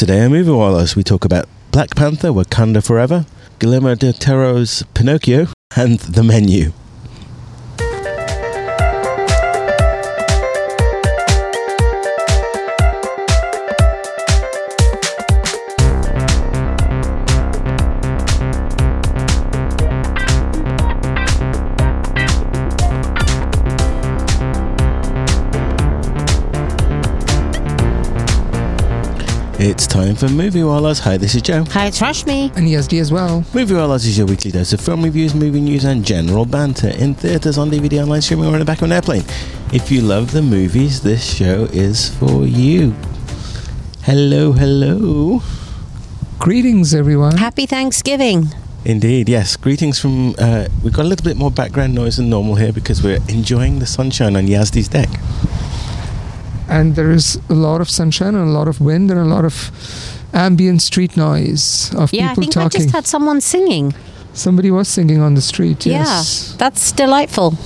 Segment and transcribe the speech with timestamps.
[0.00, 3.26] Today on Movie Wallahs, we talk about Black Panther, Wakanda Forever,
[3.58, 6.72] Guillermo del Toro's Pinocchio, and The Menu.
[29.62, 31.00] It's time for Movie Wallahs.
[31.00, 31.66] Hi, this is Joe.
[31.72, 32.46] Hi, it's Rashmi.
[32.56, 33.44] And ESD as well.
[33.52, 37.14] Movie Wallahs is your weekly dose of film reviews, movie news, and general banter in
[37.14, 39.22] theatres, on DVD, online streaming, or in the back of an airplane.
[39.70, 42.92] If you love the movies, this show is for you.
[44.04, 45.42] Hello, hello.
[46.38, 47.36] Greetings, everyone.
[47.36, 48.46] Happy Thanksgiving.
[48.86, 49.56] Indeed, yes.
[49.56, 50.36] Greetings from.
[50.38, 53.78] Uh, we've got a little bit more background noise than normal here because we're enjoying
[53.78, 55.10] the sunshine on Yazdi's deck.
[56.70, 59.44] And there is a lot of sunshine and a lot of wind and a lot
[59.44, 59.70] of
[60.32, 62.80] ambient street noise of Yeah, I people think I talking.
[62.82, 63.92] just had someone singing.
[64.32, 66.50] Somebody was singing on the street, yes.
[66.52, 67.54] Yeah, that's delightful.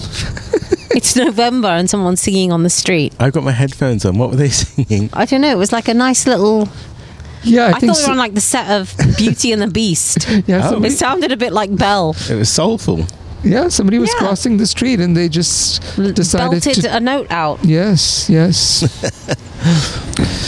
[0.97, 3.13] it's November and someone's singing on the street.
[3.21, 4.17] I've got my headphones on.
[4.17, 5.11] What were they singing?
[5.13, 5.51] I don't know.
[5.53, 6.69] It was like a nice little.
[7.43, 9.61] Yeah, I, I, think thought we so- were on like the set of Beauty and
[9.61, 10.27] the Beast.
[10.47, 10.83] yeah, Oh.
[10.83, 12.17] It sounded a bit like Belle.
[12.31, 13.05] It was soulful.
[13.45, 14.19] Yeah, somebody was Yeah.
[14.27, 15.83] crossing the street and they just
[16.15, 16.97] decided belted to.
[16.97, 17.59] a note out.
[17.65, 18.83] Yes, yes.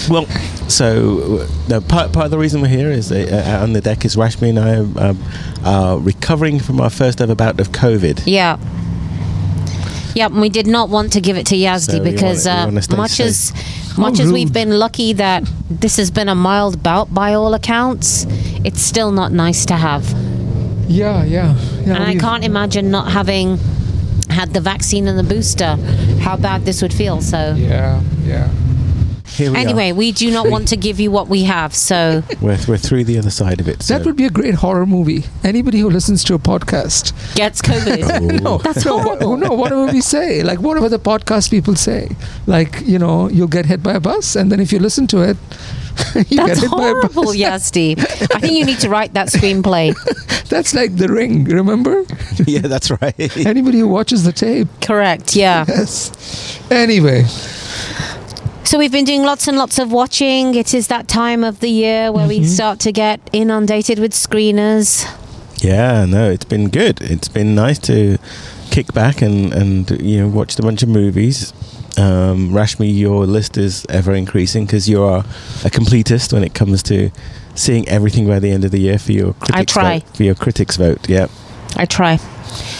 [0.08, 0.26] Well,
[0.68, 3.72] so uh, no, part, part of the reason we're here is uh, uh, out on
[3.72, 5.22] the deck is Rashmi and I are, um,
[5.64, 8.22] are recovering from our first ever bout of COVID.
[8.24, 8.56] Yeah.
[10.14, 12.96] Yeah, and we did not want to give it to Yazdi So because wanna- uh,
[12.96, 13.26] much safe.
[13.26, 13.52] as
[13.98, 18.26] much as we've been lucky that this has been a mild bout by all accounts,
[18.64, 20.04] it's still not nice to have.
[20.88, 21.56] Yeah, yeah.
[21.84, 23.58] yeah and I can't imagine not having
[24.28, 25.76] had the vaccine and the booster,
[26.20, 27.20] how bad this would feel.
[27.20, 28.50] So Yeah, yeah.
[29.28, 31.74] Here we anyway, we do not want to give you what we have.
[31.74, 32.22] So.
[32.40, 33.82] We're, we're through the other side of it.
[33.82, 33.96] So.
[33.98, 35.24] That would be a great horror movie.
[35.44, 37.12] Anybody who listens to a podcast.
[37.34, 38.40] gets COVID.
[38.42, 39.36] No, That's no, what- horrible.
[39.36, 42.08] no, whatever we say, like whatever the podcast people say,
[42.46, 45.22] like you know, you'll get hit by a bus, and then if you listen to
[45.22, 45.36] it,
[46.30, 47.36] you That's get horrible, by a bus.
[47.36, 47.98] Yazdi.
[48.34, 49.94] I think you need to write that screenplay.
[50.48, 51.44] That's like The Ring.
[51.44, 52.04] Remember?
[52.46, 53.36] yeah, that's right.
[53.46, 55.34] Anybody who watches the tape, Correct.
[55.34, 55.64] Yeah.
[55.66, 56.60] yes.
[56.70, 57.24] Anyway,
[58.66, 60.56] So we've been doing lots and lots of watching.
[60.56, 65.04] It is that time of the year where we start to get inundated with screeners.
[65.62, 67.00] yeah, no, it's been good.
[67.00, 68.18] It's been nice to
[68.72, 71.52] kick back and, and you know watch a bunch of movies.
[71.96, 75.20] Um, Rashmi, your list is ever increasing because you are
[75.64, 77.10] a completist when it comes to
[77.54, 80.00] seeing everything by the end of the year for your critics try.
[80.00, 80.16] vote.
[80.16, 81.28] For your critics vote, yeah.
[81.76, 82.16] I try.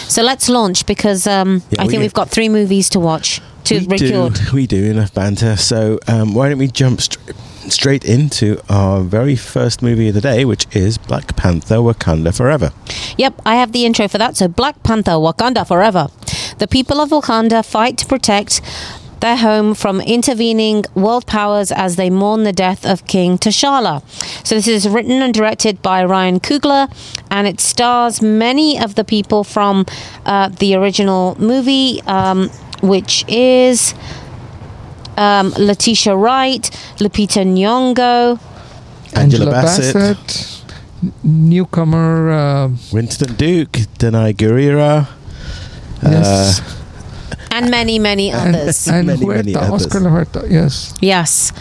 [0.09, 2.99] So let's launch because um, Yeah, I we think get- we've got three movies to
[2.99, 4.33] watch to we record.
[4.33, 5.55] do, we do enough banter.
[5.57, 7.19] So um, why don't we jump str-
[7.69, 12.71] straight into our very first movie of the day, which is Black Panther: Wakanda Forever.
[13.17, 14.37] Yep, I have the intro for that.
[14.37, 16.07] So Black Panther, Wakanda Forever.
[16.59, 18.61] The people of Wakanda fight to protect
[19.19, 24.03] their home from intervening world powers as they mourn the death of King T'Challa.
[24.45, 26.87] So this is written and directed by Ryan Coogler,
[27.31, 29.85] and it stars many of the people from
[30.25, 32.49] uh, the original movie, um,
[32.81, 33.93] which is
[35.17, 36.63] um, Letitia Wright,
[36.99, 38.39] Lupita Nyong'o,
[39.15, 40.63] Angela Bassett.
[41.03, 42.31] n- newcomer.
[42.31, 45.07] Uh, Winston Duke, Danai Gurira.
[46.03, 46.61] yes,
[47.51, 48.87] and many, many others.
[48.87, 49.85] and Many, many Huerta, others.
[49.85, 50.47] Oscar Huerta.
[50.51, 50.93] Yes.
[51.01, 51.51] Yes.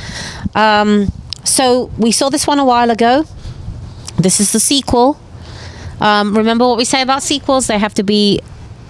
[0.55, 1.11] Um,
[1.45, 3.25] so we saw this one a while ago.
[4.19, 5.19] This is the sequel.
[6.01, 7.67] Um, remember what we say about sequels?
[7.69, 8.41] They have to be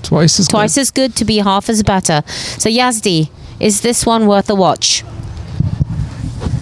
[0.06, 0.80] Twice as twice good.
[0.80, 2.22] as good to be half as better.
[2.58, 3.28] So Yazdi,
[3.58, 5.02] is this one worth a watch?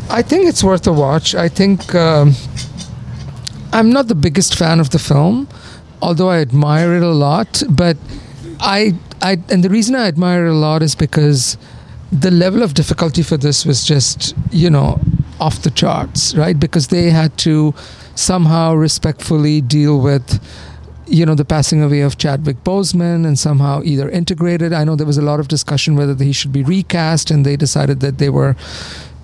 [0.09, 1.35] I think it's worth a watch.
[1.35, 2.33] I think um,
[3.73, 5.49] I'm not the biggest fan of the film,
[6.01, 7.63] although I admire it a lot.
[7.69, 7.97] But
[8.61, 11.59] I, I, and the reason I admire it a lot is because
[12.13, 15.01] the level of difficulty for this was just, you know,
[15.41, 16.59] off the charts, right?
[16.59, 17.75] Because they had to
[18.15, 20.41] somehow respectfully deal with
[21.07, 24.73] you know the passing away of Chadwick Boseman and somehow either integrated.
[24.73, 27.57] I know there was a lot of discussion whether he should be recast, and they
[27.57, 28.57] decided that they were,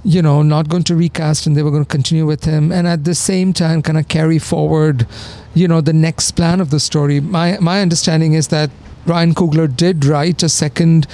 [0.04, 2.86] you know, not going to recast and they were going to continue with him, and
[2.86, 5.06] at the same time, kind of carry forward,
[5.54, 7.20] you know, the next plan of the story.
[7.20, 8.70] My my understanding is that
[9.06, 11.06] Ryan Coogler did write a second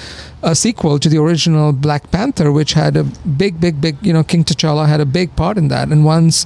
[0.43, 4.23] a sequel to the original Black Panther, which had a big, big, big, you know,
[4.23, 5.89] King T'Challa had a big part in that.
[5.89, 6.45] And once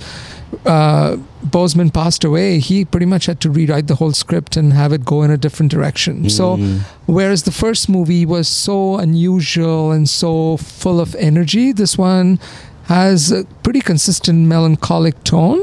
[0.66, 1.16] uh,
[1.46, 5.04] Boseman passed away, he pretty much had to rewrite the whole script and have it
[5.04, 6.28] go in a different direction.
[6.28, 6.80] So, Mm.
[7.06, 12.38] whereas the first movie was so unusual and so full of energy, this one
[12.84, 15.60] has a pretty consistent melancholic tone.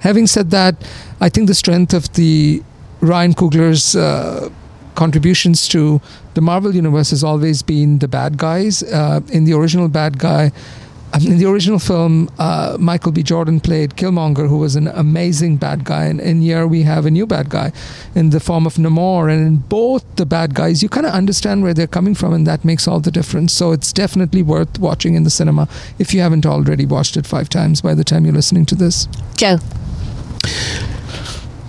[0.00, 0.76] Having said that,
[1.20, 2.62] I think the strength of the
[3.00, 4.48] Ryan Coogler's uh,
[4.94, 6.00] contributions to
[6.34, 8.82] the Marvel universe has always been the bad guys.
[8.82, 10.52] Uh, in the original bad guy,
[11.24, 13.22] in the original film, uh, Michael B.
[13.22, 16.04] Jordan played Killmonger, who was an amazing bad guy.
[16.04, 17.72] And in here, we have a new bad guy
[18.14, 19.32] in the form of Namor.
[19.32, 22.46] And in both the bad guys, you kind of understand where they're coming from, and
[22.46, 23.52] that makes all the difference.
[23.52, 25.68] So it's definitely worth watching in the cinema
[25.98, 29.08] if you haven't already watched it five times by the time you're listening to this.
[29.36, 29.58] Joe.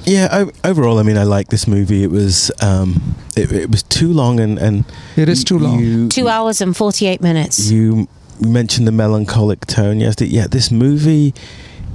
[0.05, 2.03] Yeah, o- overall, I mean, I like this movie.
[2.03, 4.85] It was um, it, it was too long, and and
[5.15, 5.79] It is too long.
[5.79, 7.69] You, Two hours and 48 minutes.
[7.69, 8.07] You
[8.41, 9.99] mentioned the melancholic tone.
[9.99, 11.33] Yes, yeah, this movie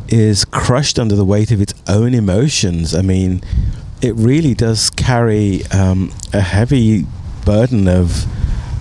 [0.09, 2.95] is crushed under the weight of its own emotions.
[2.95, 3.43] I mean,
[4.03, 7.07] it really does carry um, a heavy
[7.45, 8.27] burden of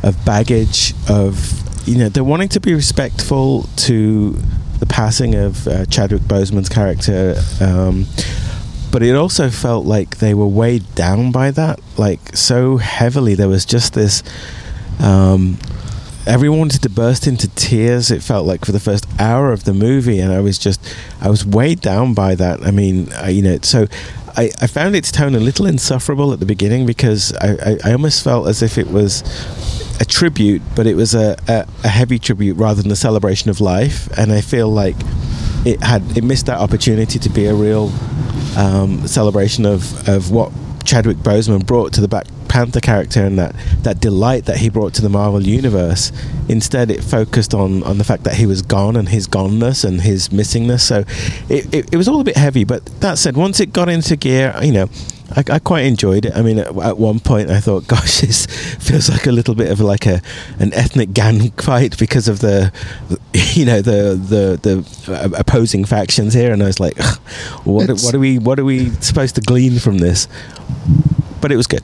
[0.04, 4.38] of baggage of you know they're wanting to be respectful to
[4.80, 7.36] the passing of uh, Chadwick Boseman's character.
[7.62, 8.06] Um,
[8.92, 13.34] but it also felt like they were weighed down by that, like so heavily.
[13.34, 14.24] There was just this.
[15.00, 15.58] Um,
[16.26, 18.12] everyone wanted to burst into tears.
[18.12, 20.80] It felt like for the first hour of the movie, and I was just,
[21.22, 22.62] I was weighed down by that.
[22.64, 23.88] I mean, I, you know, so
[24.36, 27.92] I, I found its tone a little insufferable at the beginning because I, I, I
[27.92, 29.22] almost felt as if it was
[30.00, 33.62] a tribute, but it was a, a, a heavy tribute rather than a celebration of
[33.62, 34.08] life.
[34.18, 34.96] And I feel like
[35.66, 37.92] it had it missed that opportunity to be a real
[38.58, 40.52] um, celebration of, of what
[40.84, 44.94] Chadwick Boseman brought to the Black Panther character and that, that delight that he brought
[44.94, 46.12] to the Marvel universe.
[46.48, 50.02] Instead, it focused on, on the fact that he was gone and his goneness and
[50.02, 50.82] his missingness.
[50.82, 51.00] So
[51.50, 52.64] it, it, it was all a bit heavy.
[52.64, 54.88] But that said, once it got into gear, you know,
[55.36, 56.34] I, I quite enjoyed it.
[56.36, 59.72] I mean, at, at one point, I thought, "Gosh, this feels like a little bit
[59.72, 60.22] of like a
[60.60, 62.72] an ethnic gang fight because of the,
[63.56, 67.02] you know, the the the uh, opposing factions here." And I was like,
[67.64, 70.28] "What It's- what are we what are we supposed to glean from this?"
[71.42, 71.82] But it was good.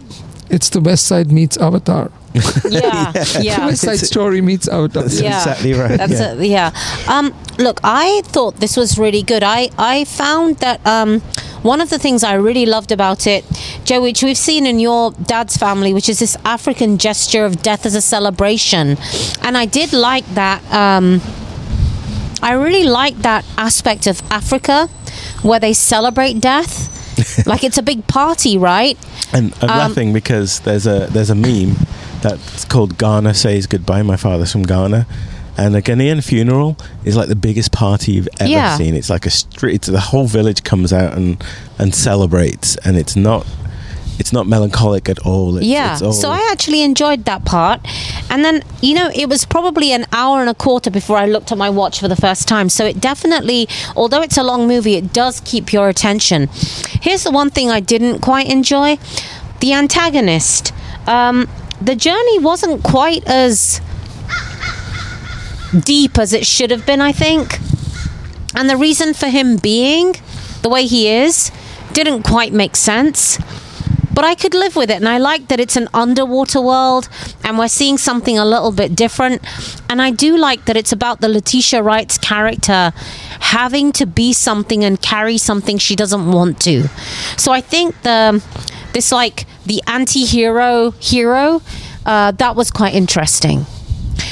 [0.50, 2.12] It's the West Side meets Avatar.
[2.70, 3.66] Yeah, yeah.
[3.66, 5.04] West Side Story meets Avatar.
[5.04, 5.38] That's Yeah.
[5.38, 5.98] exactly right.
[5.98, 6.34] That's yeah.
[6.34, 6.46] it.
[6.48, 6.72] Yeah.
[7.08, 9.44] Um, look, I thought this was really good.
[9.44, 11.22] I I found that um,
[11.64, 13.44] one of the things I really loved about it,
[13.84, 17.86] Joe, which we've seen in your dad's family, which is this African gesture of death
[17.86, 18.98] as a celebration,
[19.42, 20.62] and I did like that.
[20.74, 21.22] Um,
[22.42, 24.88] I really like that aspect of Africa
[25.42, 26.90] where they celebrate death.
[27.46, 28.98] like it's a big party, right?
[29.34, 31.76] And I'm Um, laughing because there's a there's a meme
[32.22, 34.02] that's called Ghana says goodbye.
[34.04, 35.06] My father's from Ghana,
[35.58, 38.78] and a Ghanaian funeral is like the biggest party you've ever Yeah.
[38.78, 38.96] seen.
[38.96, 39.76] It's like a street.
[39.76, 41.44] It's, the whole village comes out and
[41.78, 43.46] and celebrates, and it's not
[44.20, 45.58] it's not melancholic at all.
[45.58, 45.94] It's, yeah.
[45.94, 47.80] it's all, So I actually enjoyed that part.
[48.30, 51.52] And then, you know, it was probably an hour and a quarter before I looked
[51.54, 52.68] at my watch for the first time.
[52.68, 56.50] So it definitely, although it's a long movie, it does keep your attention.
[57.02, 58.98] Here's the one thing I didn't quite enjoy
[59.62, 60.74] the antagonist.
[61.08, 61.48] Um,
[61.82, 63.80] the journey wasn't quite as
[65.80, 67.60] deep as it should have been, I think.
[68.54, 70.16] And the reason for him being
[70.62, 71.52] the way he is
[71.94, 73.40] didn't quite make sense.
[74.14, 77.10] But I could live with it, and I like that it's an underwater world,
[77.44, 79.42] and we're seeing something a little bit different.
[79.90, 82.92] And I do like that it's about the Letitia Wright's character
[83.40, 86.88] having to be something and carry something she doesn't want to.
[87.38, 88.44] So I think the
[88.94, 91.62] this like the anti-hero hero
[92.06, 93.66] uh, that was quite interesting.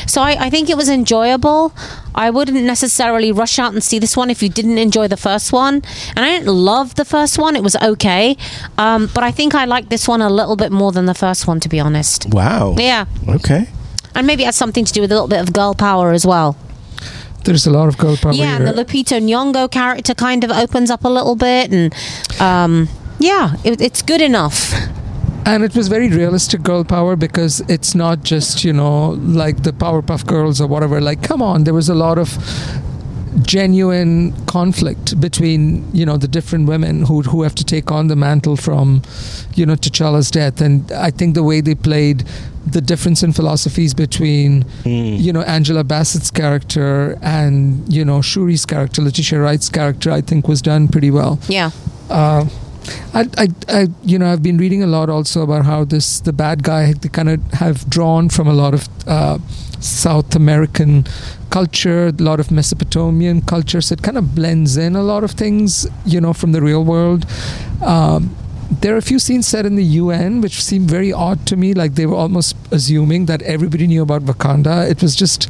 [0.07, 1.73] So I, I think it was enjoyable.
[2.17, 5.53] I wouldn't necessarily rush out and see this one if you didn't enjoy the first
[5.53, 5.75] one.
[6.15, 8.35] And I didn't love the first one; it was okay.
[8.77, 11.47] Um, but I think I like this one a little bit more than the first
[11.47, 12.25] one, to be honest.
[12.33, 12.75] wow.
[12.77, 13.69] Yeah, Okay.
[14.15, 16.25] and maybe it has something to do with a little bit of girl power as
[16.25, 16.57] well.
[17.43, 18.73] There's a lot of girl power yeah, and here.
[18.73, 21.93] the Lupita Nyong'o character kind of opens up a little bit, and
[22.41, 24.73] um, yeah, it, it's good enough.
[25.47, 29.11] and it was very realistic girl power because it's not just you know
[29.41, 30.99] like the powerpuff girls or whatever.
[31.01, 32.29] Like come on there was a lot of
[33.43, 35.61] genuine conflict between
[35.93, 39.01] you know the different women who who have to take on the mantle from
[39.55, 40.61] you know T'Challa's death.
[40.61, 42.23] And I think the way they played
[42.65, 45.19] the difference in philosophies between Mm.
[45.25, 47.57] you know Angela Bassett's character and
[47.93, 51.39] you know Shuri's character Letitia Wright's character I think was done pretty well.
[51.47, 51.71] Yeah,
[52.09, 52.45] uh,
[53.13, 56.33] I, I, I, you know, I've been reading a lot also about how this the
[56.33, 59.37] bad guy they kind of have drawn from a lot of uh,
[59.79, 61.05] South American
[61.49, 65.31] culture, a lot of Mesopotamian culture, so it kind of blends in a lot of
[65.31, 67.25] things, you know, from the real world.
[67.85, 68.35] Um,
[68.81, 71.73] there are a few scenes set in the UN which seem very odd to me.
[71.73, 74.89] Like they were almost assuming that everybody knew about Wakanda.
[74.89, 75.49] It was just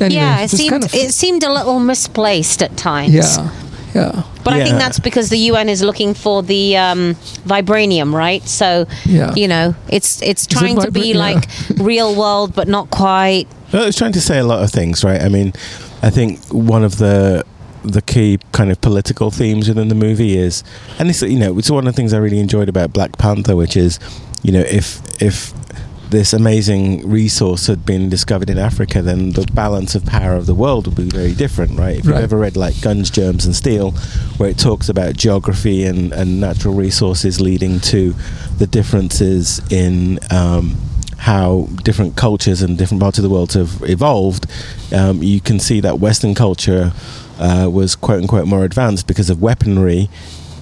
[0.00, 3.14] anyway, yeah, it seemed kind of- it seemed a little misplaced at times.
[3.14, 3.50] yeah,
[3.94, 7.14] yeah, But I think that's because the UN is looking for the um,
[7.46, 8.42] vibranium, right?
[8.46, 9.34] So, Yeah.
[9.34, 11.18] you know, it's it's it trying to be yeah.
[11.18, 13.46] like real world, but not quite.
[13.72, 15.20] Well, it's trying to say a lot of things, right?
[15.20, 15.52] I mean,
[16.02, 17.44] I think one of the
[17.84, 20.64] the key kind of political themes within the movie is,
[20.98, 23.56] and this, you know, it's one of the things I really enjoyed about Black Panther,
[23.56, 23.98] which is,
[24.42, 25.52] you know, if if
[26.10, 30.54] this amazing resource had been discovered in Africa, then the balance of power of the
[30.54, 31.98] world would be very different, right?
[31.98, 33.90] If you've ever read like Guns, Germs, and Steel,
[34.38, 38.14] where it talks about geography and, and natural resources leading to
[38.56, 40.76] the differences in um,
[41.18, 44.46] how different cultures and different parts of the world have evolved,
[44.94, 46.92] um, you can see that Western culture
[47.38, 50.08] uh, was quote unquote more advanced because of weaponry,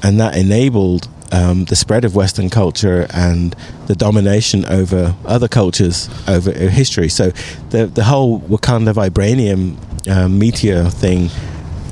[0.02, 3.54] and that enabled um, the spread of Western culture and
[3.87, 7.09] the domination over other cultures over uh, history.
[7.09, 7.30] So
[7.71, 9.76] the the whole Wakanda vibranium
[10.09, 11.30] um, meteor thing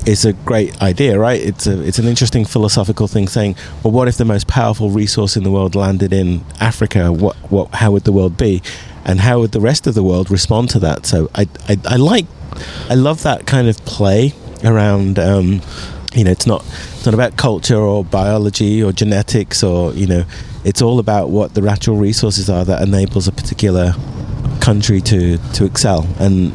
[0.05, 1.41] is a great idea, right?
[1.41, 5.35] It's a it's an interesting philosophical thing saying, well, what if the most powerful resource
[5.35, 7.11] in the world landed in Africa?
[7.11, 8.61] What what how would the world be?
[9.03, 11.05] And how would the rest of the world respond to that?
[11.05, 12.25] So I I, I like
[12.89, 15.61] I love that kind of play around um,
[16.15, 20.23] you know it's not it's not about culture or biology or genetics or you know
[20.63, 23.93] it's all about what the natural resources are that enables a particular
[24.61, 26.51] country to to excel and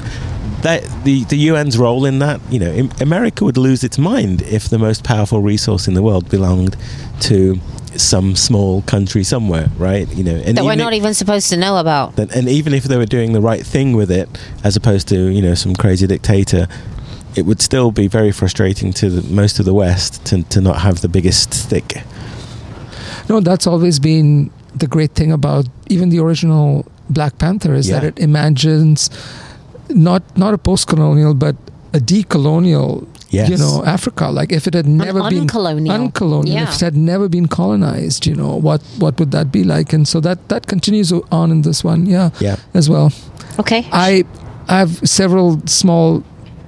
[0.62, 4.68] that the the UN's role in that you know America would lose its mind if
[4.68, 6.76] the most powerful resource in the world belonged
[7.20, 7.58] to
[7.96, 11.56] some small country somewhere right you know and that we're not if- even supposed to
[11.56, 12.18] know about.
[12.18, 14.28] and even if they were doing the right thing with it,
[14.62, 16.68] as opposed to you know some crazy dictator,
[17.36, 20.80] it would still be very frustrating to the, most of the West to, to not
[20.80, 22.02] have the biggest stick.
[23.28, 28.04] No, that's always been the great thing about even the original Black Panther is that
[28.04, 29.10] it imagines
[29.88, 31.56] not not a post-colonial but
[31.92, 33.48] a decolonial Yes.
[33.48, 35.94] you know Africa like if it had never been uncolonial.
[35.94, 36.62] uncolonial Yeah.
[36.68, 40.06] if it had never been colonized you know what what would that be like and
[40.06, 42.56] so that that continues on in this one yeah Yeah.
[42.74, 43.12] as well
[43.58, 43.86] Okay.
[43.92, 44.24] I
[44.68, 46.22] I have several small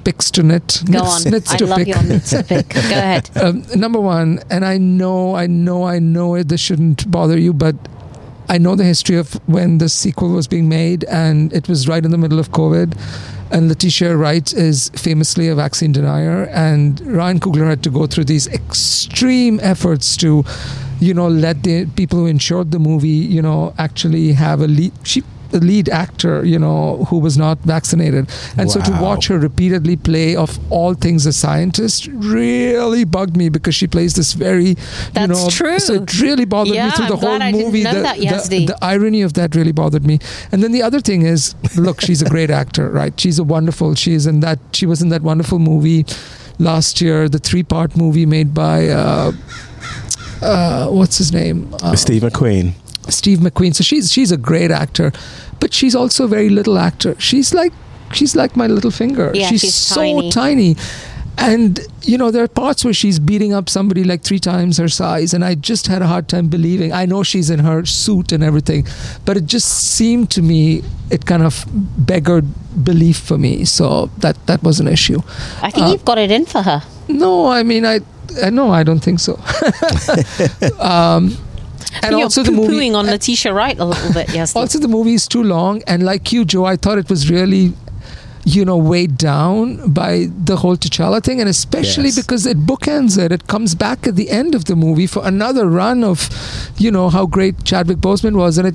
[0.05, 1.33] picks to knit Go knits, on.
[1.33, 1.89] knits I to love pick.
[1.89, 2.69] your knits to pick.
[2.75, 3.31] Go ahead.
[3.37, 6.49] um, number one, and I know, I know, I know it.
[6.49, 7.77] This shouldn't bother you, but
[8.49, 12.05] I know the history of when the sequel was being made, and it was right
[12.05, 12.97] in the middle of COVID.
[13.51, 18.25] And Letitia Wright is famously a vaccine denier, and Ryan Coogler had to go through
[18.25, 20.43] these extreme efforts to,
[21.01, 24.93] you know, let the people who insured the movie, you know, actually have a lead.
[25.05, 25.23] She
[25.61, 28.29] lead actor, you know, who was not vaccinated.
[28.57, 33.49] And so to watch her repeatedly play of all things a scientist really bugged me
[33.49, 34.75] because she plays this very, you
[35.13, 35.79] That's know, true.
[35.79, 37.83] so it really bothered Yeah, me through the I'm whole glad I didn't movie.
[37.83, 40.19] know the, that, the- the irony of that really bothered me.
[40.51, 43.19] And then the other thing is, look, she's a great actor, right?
[43.19, 43.95] She's a wonderful.
[43.95, 44.59] She's in that.
[44.73, 46.07] She was in that wonderful movie
[46.59, 48.89] last year, the three-part movie made by.
[48.89, 49.33] Uh,
[50.41, 51.73] uh, what's his name?
[51.83, 52.73] Uh, Steve McQueen.
[53.09, 53.75] Steve McQueen.
[53.75, 55.13] So she's she's a great actor,
[55.61, 57.15] but she's also a very little actor.
[57.19, 57.73] She's like
[58.13, 59.31] she's like my little finger.
[59.35, 60.31] Yeah, she's, she's so tiny.
[60.31, 60.77] tiny.
[61.39, 64.89] And you know there are parts where she's beating up somebody like three times her
[64.89, 66.93] size, and I just had a hard time believing.
[66.93, 68.87] I know she's in her suit and everything,
[69.25, 71.65] but it just seemed to me it kind of
[72.07, 72.47] beggared
[72.85, 73.65] belief for me.
[73.65, 75.23] So that that was an issue.
[75.63, 76.83] I think Uh, you've got it in for her.
[77.09, 78.01] No, I mean I.
[78.43, 79.35] I no, I don't think so.
[80.81, 81.37] um,
[82.03, 84.55] and You're also the movie on Letitia Wright a little bit, yes.
[84.57, 87.73] also the movie is too long and like you joe i thought it was really
[88.45, 92.17] you know weighed down by the whole t'challa thing and especially Yes.
[92.23, 95.69] because it bookends it it comes back at the end of the movie for another
[95.69, 96.29] run of
[96.79, 98.75] you know how great chadwick boseman was and it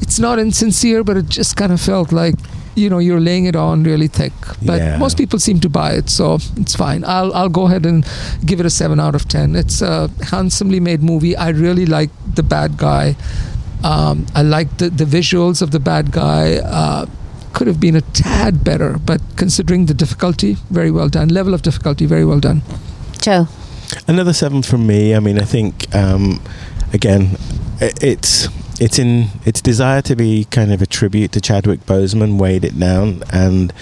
[0.00, 2.34] it's not insincere but it just kind of felt like
[2.74, 4.98] you know you're laying it on really thick but Yeah.
[4.98, 8.04] most people seem to buy it so it's fine i'll i'll go ahead and
[8.44, 12.10] give it a 7 out of 10 it's a handsomely made movie i really like
[12.34, 13.16] the bad guy
[13.84, 16.56] um, I like the, the visuals of the bad guy.
[16.56, 17.04] Uh,
[17.52, 21.28] could have been a tad better, but considering the difficulty, very well done.
[21.28, 22.62] Level of difficulty, very well done.
[23.20, 23.46] Joe.
[24.08, 25.14] Another seven from me.
[25.14, 26.40] I mean, I think um,
[26.94, 27.36] again,
[27.80, 28.48] it's
[28.80, 32.78] it's in its desire to be kind of a tribute to Chadwick Boseman weighed it
[32.78, 33.72] down and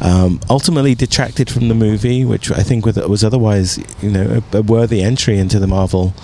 [0.00, 4.62] um, ultimately detracted from the movie, which I think was, otherwise you know a, a
[4.62, 6.14] worthy entry into the Marvel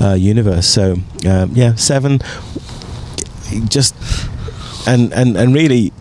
[0.00, 0.66] uh, universe.
[0.66, 0.96] So
[1.28, 2.20] um, yeah, seven.
[3.68, 3.94] Just
[4.86, 5.92] and and and really,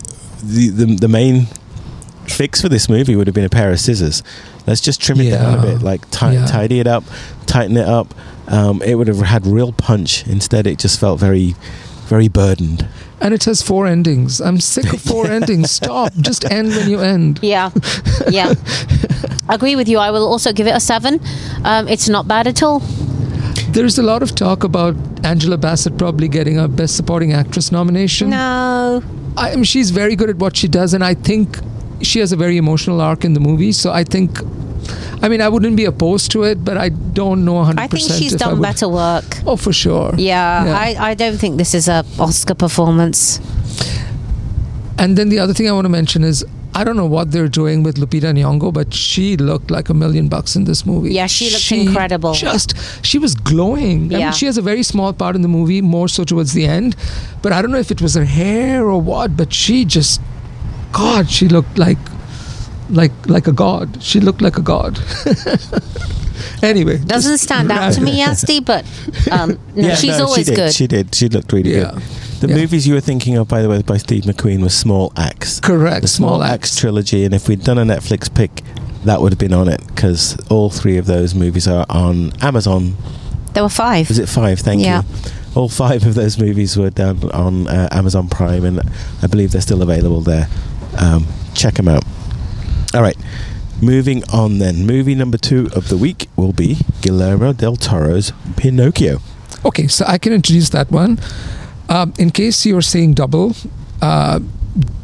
[0.42, 1.48] the the, the main
[2.28, 4.24] fix for this movie would have been a pair of scissors.
[4.66, 6.46] Let's just trim it down a bit, like ti- Yeah.
[6.46, 7.04] tidy it up,
[7.46, 8.13] tighten it up.
[8.48, 10.28] Um, it would have had real punch.
[10.28, 11.56] Instead, it just felt very,
[12.08, 12.88] very burdened.
[13.22, 14.42] And it has four endings.
[14.42, 15.72] I'm sick of four endings.
[15.72, 16.14] Stop.
[16.20, 17.40] Just end when you end.
[17.42, 17.72] Yeah,
[18.30, 18.54] yeah.
[19.50, 19.98] Agree with you.
[19.98, 21.20] I will also give it a seven.
[21.64, 22.80] Um, it's not bad at all.
[23.70, 24.96] There's a lot of talk about
[25.26, 28.30] Angela Bassett probably getting a Best Supporting Actress nomination.
[28.30, 29.02] No.
[29.36, 31.58] I mean, she's very good at what she does, and I think
[32.02, 33.72] she has a very emotional arc in the movie.
[33.72, 34.38] So I think,
[35.22, 37.80] I mean, I wouldn't be opposed to it, but I don't know 100%.
[37.80, 39.25] I think she's done better work.
[39.46, 40.13] Oh, for sure.
[40.18, 40.78] Yeah, Yeah.
[40.78, 43.40] I, I don't think this is a Oscar performance.
[44.98, 47.48] And then the other thing I want to mention is I don't know what they're
[47.48, 51.13] doing with Lupita Nyong'o, but she looked like a million bucks in this movie.
[51.13, 52.34] Yeah, she looked incredible.
[52.34, 52.74] Just
[53.06, 54.13] she was glowing.
[54.13, 54.25] I Yeah.
[54.25, 56.96] mean, she has a very small part in the movie, more so towards the end.
[57.44, 60.20] But I don't know if it was her hair or what, but she just,
[60.94, 61.98] God, she looked like,
[62.94, 64.02] like, like a god.
[64.02, 65.00] She looked like a god.
[66.64, 68.86] anyway, Doesn't stand out to me, Yazdi, but
[69.32, 70.56] um, no, she's no, always she did.
[70.56, 70.74] good.
[70.74, 71.16] She did.
[71.16, 71.92] She looked really Yeah.
[71.94, 72.04] good.
[72.42, 72.56] The Yeah.
[72.56, 75.60] movies you were thinking of, by the way, by Steve McQueen, was Small Axe.
[75.60, 76.02] Correct.
[76.02, 76.76] the Small, Axe.
[76.76, 78.62] trilogy, and if we'd done a Netflix pick,
[79.06, 82.96] that would have been on it because all three of those movies are on Amazon.
[83.54, 84.10] there were five.
[84.10, 84.60] Was it five?
[84.60, 85.04] Thank Yeah.
[85.04, 85.32] you.
[85.56, 88.82] All five of those movies were down on uh, Amazon Prime, and
[89.22, 90.48] I believe they're still available there.
[90.98, 92.04] Um, check them out.
[92.94, 93.18] All right.
[93.82, 94.86] Moving on then.
[94.86, 99.20] Movie number two of the week will be Guillermo del Toro's Pinocchio.
[99.66, 101.20] Okay, so I can introduce that one.
[101.90, 103.56] Um, in case you're saying double,
[104.02, 104.40] uh,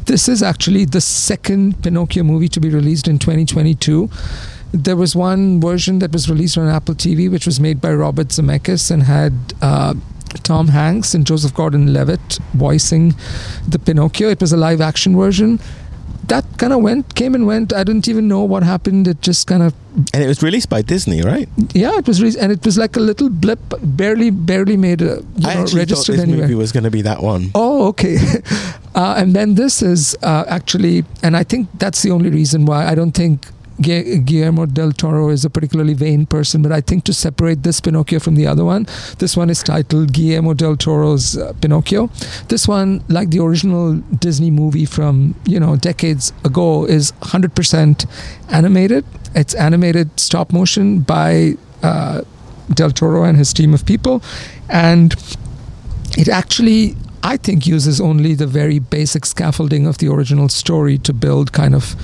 [0.06, 4.08] this is actually the second Pinocchio movie to be released in 2022.
[4.72, 8.28] There was one version that was released on Apple TV, which was made by Robert
[8.28, 9.94] Zemeckis and had uh,
[10.42, 13.14] Tom Hanks and Joseph Gordon-Levitt voicing
[13.66, 14.28] the Pinocchio.
[14.28, 15.58] It was a live-action version.
[16.30, 17.72] That kind of went, came and went.
[17.74, 19.08] I didn't even know what happened.
[19.10, 19.74] It just kind of
[20.14, 21.48] And it was released by Disney, right?
[21.74, 25.26] yeah, it was, released, and it was like a little blip, barely, barely made a
[25.36, 26.42] you I know, actually thought registered this anywhere.
[26.46, 27.50] movie was going to be that one.
[27.54, 28.16] Oh, okay.
[28.94, 32.86] uh, and then this is uh, actually, and I think that's the only reason why
[32.86, 33.46] I don't think
[33.80, 38.18] Guillermo del Toro is a particularly vain person, but I think to separate this Pinocchio
[38.18, 38.86] from the other one,
[39.18, 42.08] this one is titled Guillermo del Toro's uh, Pinocchio.
[42.48, 48.06] This one, like the original Disney movie from you know decades ago, is 100%
[48.50, 49.04] animated.
[49.34, 52.22] It's animated stop motion by uh,
[52.74, 54.22] Del Toro and his team of people,
[54.68, 55.14] and
[56.18, 61.12] it actually I think uses only the very basic scaffolding of the original story to
[61.12, 61.94] build kind of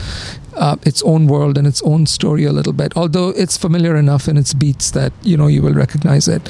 [0.57, 2.97] uh, its own world and its own story a little bit.
[2.97, 6.42] Although it's familiar enough in its beats that you know you will recognize it.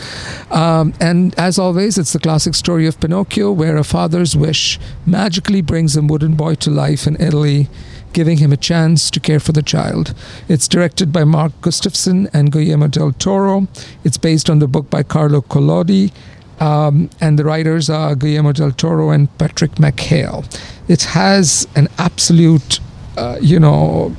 [0.51, 5.61] Um, and as always, it's the classic story of Pinocchio, where a father's wish magically
[5.61, 7.69] brings a wooden boy to life in Italy.
[8.13, 10.15] Giving him a chance to care for the child.
[10.49, 13.69] It's directed by Mark Gustafson and Guillermo del Toro.
[14.05, 16.13] It's based on the book by Carlo Collodi,
[16.59, 20.47] um, and the writers are Guillermo del Toro and Patrick McHale.
[20.89, 22.81] It has an absolute,
[23.17, 24.15] uh, you know,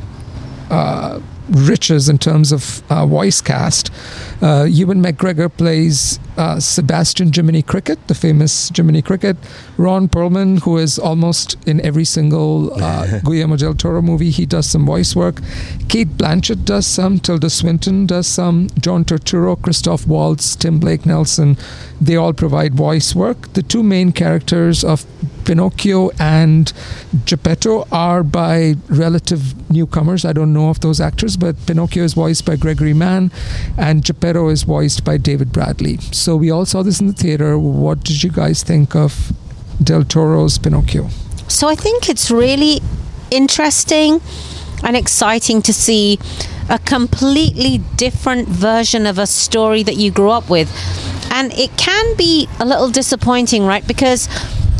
[0.70, 3.92] uh, riches in terms of uh, voice cast.
[4.42, 9.38] Uh, Ewan McGregor plays uh, Sebastian Jiminy Cricket, the famous Jiminy Cricket.
[9.78, 14.68] Ron Perlman, who is almost in every single uh, Guillermo del Toro movie, he does
[14.68, 15.42] some voice work.
[15.90, 17.20] Cate Blanchett does some.
[17.20, 18.70] Tilda Swinton does some.
[18.80, 21.58] John Turturro, Christoph Waltz, Tim Blake Nelson,
[22.00, 23.54] they all provide voice work.
[23.54, 25.06] The two main characters of
[25.46, 26.74] Pinocchio and
[27.26, 30.26] Geppetto are by relative newcomers.
[30.26, 33.32] I don't know of those actors, but Pinocchio is voiced by Gregory Mann
[33.78, 35.98] and Geppetto is voiced by David Bradley.
[36.12, 37.58] So we all saw this in the theater.
[37.58, 39.32] What did you guys think of
[39.82, 41.10] Del Toro's Pinocchio?
[41.48, 42.82] So I think it's really
[43.32, 44.22] interesting
[44.84, 46.20] and exciting to see
[46.70, 50.70] a completely different version of a story that you grew up with.
[51.32, 53.88] And it can be a little disappointing, right?
[53.88, 54.28] Because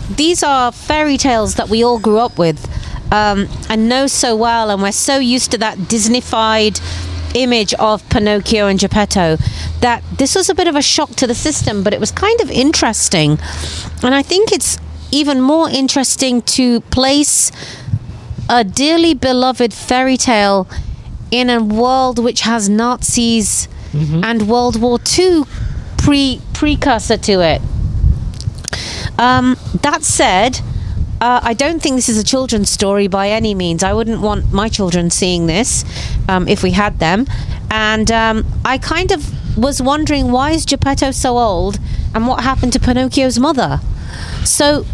[0.10, 2.66] these are fairy tales that we all grew up with
[3.12, 6.82] um, and know so well, and we're so used to that Disneyfied
[7.36, 9.38] image of Pinocchio and Geppetto
[9.82, 12.40] that this was a bit of a shock to the system, but it was kind
[12.42, 13.38] of interesting.
[14.04, 14.78] And I think it's
[15.12, 17.52] even more interesting to place
[18.50, 20.68] a dearly beloved fairy tale
[21.32, 23.68] in a world which has Nazis
[24.24, 25.44] and World War II
[25.98, 27.62] pre precursor to it.
[29.18, 30.60] Um, that said,
[31.20, 33.84] uh, I don't think this is a children's story by any means.
[33.84, 35.84] I wouldn't want my children seeing this
[36.30, 37.26] um, if we had them.
[37.72, 41.80] And um, I kind of was wondering why is Geppetto so old
[42.14, 43.80] and what happened to Pinocchio's mother?
[44.46, 44.86] So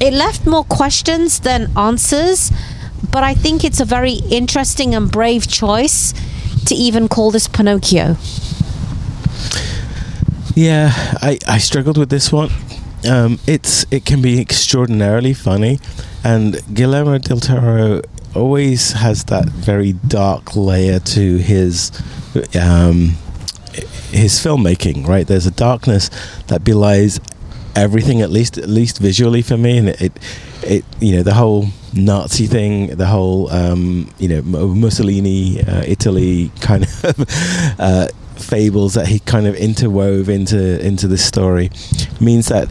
[0.00, 2.52] it left more questions than answers.
[3.12, 6.14] But I think it's a very interesting and brave choice
[6.66, 8.16] to even call this Pinocchio.
[10.54, 10.90] Yeah,
[11.22, 12.50] I, I struggled with this one.
[13.08, 15.80] Um, it's it can be extraordinarily funny,
[16.24, 18.00] and Guillermo del Toro
[18.34, 21.90] always has that very dark layer to his
[22.54, 23.16] um,
[24.10, 25.06] his filmmaking.
[25.06, 26.10] Right, there's a darkness
[26.46, 27.18] that belies
[27.74, 30.12] everything, at least at least visually for me, and it it,
[30.62, 36.50] it you know the whole Nazi thing, the whole um, you know Mussolini, uh, Italy
[36.60, 37.78] kind of.
[37.78, 41.70] Uh, fables that he kind of interwove into into this story
[42.20, 42.68] means that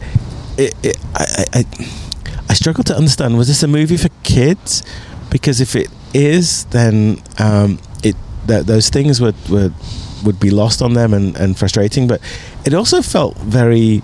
[0.58, 1.64] it, it I, I
[2.50, 4.82] I struggle to understand was this a movie for kids
[5.30, 9.72] because if it is then um, it th- those things would, would
[10.24, 12.20] would be lost on them and, and frustrating but
[12.66, 14.02] it also felt very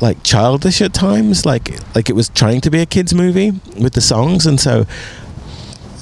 [0.00, 3.94] like childish at times like like it was trying to be a kids movie with
[3.94, 4.86] the songs and so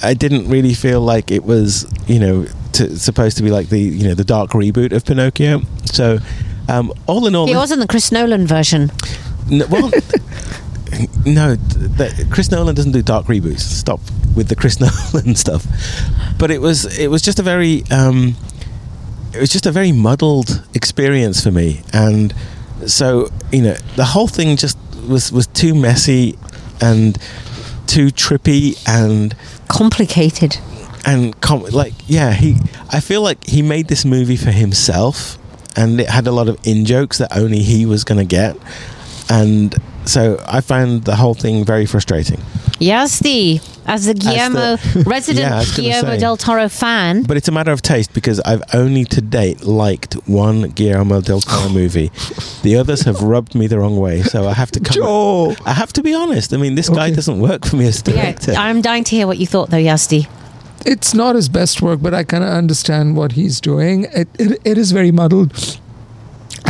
[0.03, 3.79] I didn't really feel like it was you know to, supposed to be like the
[3.79, 5.61] you know the dark reboot of Pinocchio.
[5.85, 6.19] So
[6.69, 8.91] um, all in all, It wasn't the Chris Nolan version.
[9.49, 9.89] n- well,
[11.25, 13.61] no, th- th- Chris Nolan doesn't do dark reboots.
[13.61, 13.99] Stop
[14.35, 14.79] with the Chris
[15.13, 15.65] Nolan stuff.
[16.37, 18.35] But it was it was just a very um,
[19.33, 22.33] it was just a very muddled experience for me, and
[22.85, 26.37] so you know the whole thing just was was too messy
[26.81, 27.17] and
[27.87, 29.35] too trippy and
[29.67, 30.57] Complicated.
[31.05, 32.55] and com- like yeah he
[32.91, 35.37] i feel like he made this movie for himself
[35.75, 38.57] and it had a lot of in jokes that only he was going to get.
[39.29, 42.39] And so i found the whole thing very frustrating.
[42.79, 46.19] Yazdi, as a Guillermo the- resident Yeah, I was gonna Guillermo say.
[46.19, 50.13] del Toro fan, but it's a matter of taste because i've only to date liked
[50.27, 52.11] one guillermo del toro movie
[52.63, 55.55] the others have rubbed me the wrong way so i have to come Joe.
[55.65, 58.11] i have to be honest i mean this guy doesn't work for me as a
[58.11, 60.27] yeah, director I'm dying to hear what you thought though, Yazdi
[60.85, 64.05] It's not his best work, but I kind of understand what he's doing.
[64.21, 65.49] It, it it is very muddled.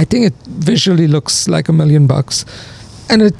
[0.01, 2.45] I think it visually looks like a million bucks,
[3.12, 3.36] and it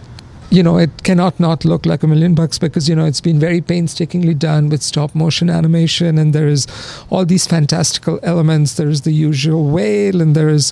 [0.50, 3.40] you know it cannot not look like a million bucks because you know it's been
[3.40, 6.18] very painstakingly done with stop motion animation.
[6.18, 6.68] And there is
[7.10, 8.76] all these fantastical elements.
[8.76, 10.72] There is the usual whale and there is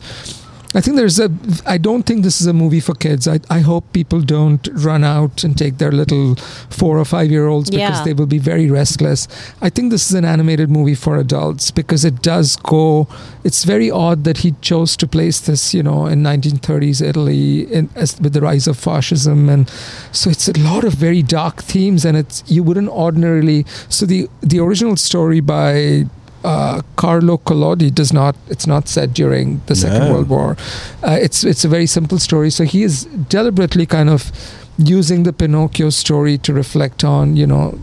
[0.76, 1.30] I think there's a.
[1.66, 3.28] I don't think this is a movie for kids.
[3.28, 6.36] I, I hope people don't run out and take their little
[6.70, 8.04] four or five year olds because Yeah.
[8.04, 9.28] they will be very restless.
[9.62, 13.08] I think this is an animated movie for adults because it does go.
[13.46, 17.90] It's very odd that he chose to place this, you know, in 1930s Italy in,
[17.96, 19.70] as, with the rise of fascism, and
[20.12, 23.66] so it's a lot of very dark themes, and it's you wouldn't ordinarily.
[23.88, 26.06] So the the original story by
[26.46, 28.36] uh, Carlo Collodi does not.
[28.50, 30.14] It's not set during the Second No.
[30.14, 30.56] World War.
[31.04, 32.50] Uh, it's it's a very simple story.
[32.52, 34.32] So he is deliberately kind of
[34.78, 37.78] using the Pinocchio story to reflect on you know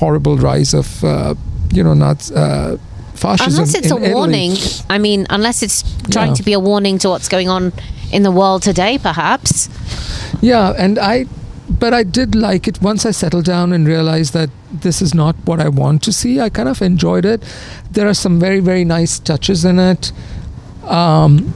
[0.00, 1.34] horrible rise of uh,
[1.76, 2.76] you know not uh,
[3.14, 3.52] fascism.
[3.52, 4.14] Unless it's a Italy.
[4.14, 4.52] warning.
[4.90, 6.34] I mean, unless it's trying Yeah.
[6.36, 7.72] to be a warning to what's going on
[8.12, 9.68] in the world today, perhaps.
[10.40, 11.26] Yeah, and I,
[11.68, 15.36] but I did like it once I settled down and realized that this is not
[15.44, 16.40] what I want to see.
[16.40, 17.42] I kind of enjoyed it.
[17.90, 20.12] There are some very, very nice touches in it.
[20.84, 21.52] Um,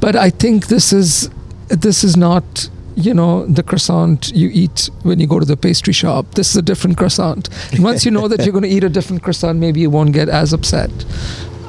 [0.00, 1.30] but I think this is
[1.68, 5.92] this is not you know the croissant you eat when you go to the pastry
[5.92, 6.34] shop.
[6.34, 7.48] This is a different croissant.
[7.78, 10.28] Once you know that you're going to eat a different croissant, maybe you won't get
[10.28, 10.90] as upset.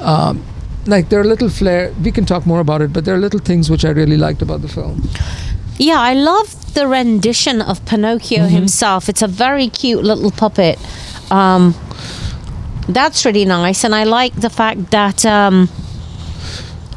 [0.00, 0.44] Um,
[0.86, 1.92] like there are little flair.
[2.02, 4.42] We can talk more about it, but there are little things which I really liked
[4.42, 5.08] about the film.
[5.78, 8.54] Yeah, I love the rendition of Pinocchio Mm-hmm.
[8.54, 9.08] himself.
[9.08, 10.78] It's a very cute little puppet.
[11.30, 11.74] Um,
[12.88, 15.68] that's really nice, and I like the fact that um,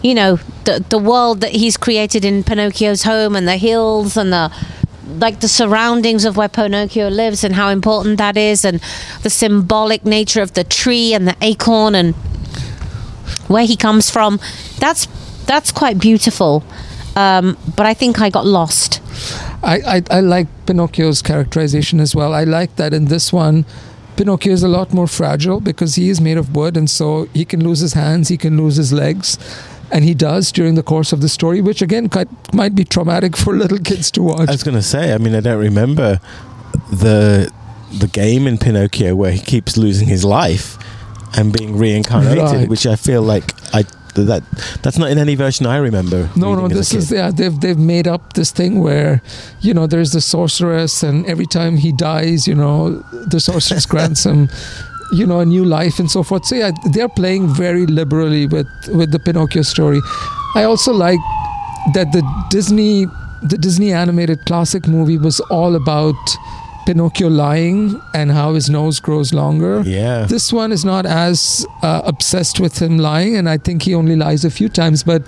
[0.03, 4.31] you know the the world that he's created in Pinocchio's home and the hills and
[4.31, 4.51] the
[5.19, 8.79] like the surroundings of where Pinocchio lives and how important that is, and
[9.23, 12.13] the symbolic nature of the tree and the acorn and
[13.47, 14.39] where he comes from.
[14.79, 15.07] That's
[15.47, 16.63] that's quite beautiful.
[17.19, 19.01] Um, but I think I got lost.
[19.61, 22.33] I, I, I like Pinocchio's characterization as well.
[22.33, 23.65] I like that in this one,
[24.15, 27.43] Pinocchio is a lot more fragile because he is made of wood, and so he
[27.45, 29.37] can lose his hands, he can lose his legs,
[29.91, 33.35] and he does during the course of the story, which again quite, might be traumatic
[33.35, 34.47] for little kids to watch.
[34.47, 36.19] I was going to say, I mean, I don't remember
[36.91, 37.51] the
[37.91, 40.77] the game in Pinocchio where he keeps losing his life
[41.35, 42.69] and being reincarnated, Right.
[42.69, 43.58] which I feel like I
[44.15, 44.43] that
[44.81, 46.29] that's not in any version I remember.
[46.35, 47.31] No, no, this is yeah.
[47.31, 49.21] They've they've made up this thing where,
[49.61, 54.25] you know, there's the sorceress, and every time he dies, you know, the sorceress grants
[54.25, 54.49] him,
[55.11, 56.45] you know, a new life and so forth.
[56.45, 60.01] So yeah, they're playing very liberally with with the Pinocchio story.
[60.55, 61.19] I also like
[61.93, 63.05] that the Disney
[63.41, 66.15] the Disney animated classic movie was all about
[66.89, 69.83] Pinocchio lying and how his nose grows longer.
[69.85, 70.25] Yeah.
[70.25, 74.15] This one is not as uh, obsessed with him lying, and I think he only
[74.15, 75.03] lies a few times.
[75.03, 75.21] But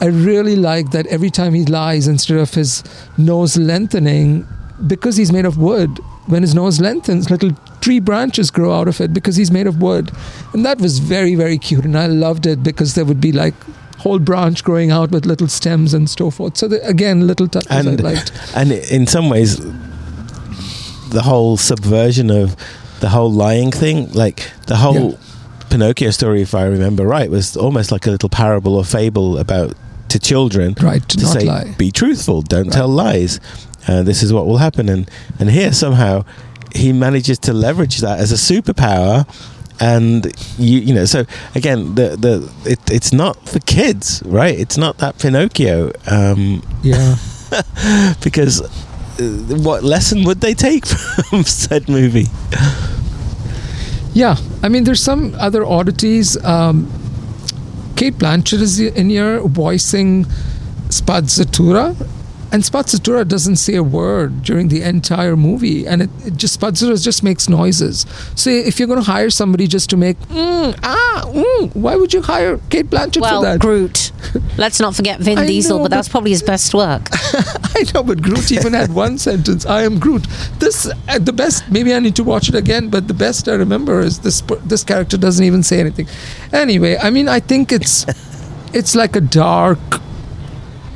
[0.00, 2.82] I really like that every time he lies, instead of his
[3.16, 4.48] nose lengthening,
[4.88, 9.00] because he's made of wood, when his nose lengthens, little tree branches grow out of
[9.00, 10.10] it because he's made of wood.
[10.54, 11.84] And that was very, very cute.
[11.84, 13.54] And I loved it because there would be like
[13.98, 16.56] whole branch growing out with little stems and so forth.
[16.56, 18.32] So the, again, little touches I And- liked.
[18.56, 19.60] and in some ways
[21.10, 22.56] the whole subversion of
[23.00, 25.16] the whole lying thing like the whole Yeah.
[25.70, 29.72] pinocchio story if i remember right was almost like a little parable or fable about
[30.08, 31.74] to children Right, to say lie.
[31.78, 32.72] be truthful don't Right.
[32.72, 33.40] tell lies
[33.88, 36.24] uh, this is what will happen and and here somehow
[36.74, 39.24] he manages to leverage that as a superpower
[39.80, 40.26] and
[40.58, 44.98] you you know so again the the it, it's not for kids right it's not
[44.98, 47.16] that pinocchio um Yeah.
[48.22, 48.62] because
[49.20, 50.86] what lesson would they take
[51.28, 52.26] from said movie?
[54.12, 56.42] Yeah, I mean, there's some other oddities.
[56.44, 56.90] Um,
[57.96, 60.24] Cate Blanchett is in here voicing
[60.88, 61.94] Spazzatura,
[62.52, 67.02] and Spazzatura doesn't say a word during the entire movie, and it, it just Spazzatura
[67.02, 68.06] just makes noises.
[68.34, 72.12] So if you're going to hire somebody just to make mm, ah mm, why would
[72.12, 73.60] you hire Cate Blanchett well, for that?
[73.60, 74.12] Groot.
[74.56, 77.08] Let's not forget Vin I Diesel, know, but that's probably his best work.
[77.12, 79.66] I know, but Groot even had one sentence.
[79.66, 80.26] I am Groot.
[80.58, 81.70] This uh, the best.
[81.70, 82.88] Maybe I need to watch it again.
[82.88, 84.42] But the best I remember is this.
[84.64, 86.08] This character doesn't even say anything.
[86.52, 88.06] Anyway, I mean, I think it's
[88.72, 89.78] it's like a dark,